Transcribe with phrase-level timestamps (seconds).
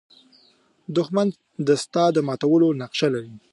[0.95, 1.27] دښمن
[1.67, 3.31] د ستا د ماتولو نقشه لري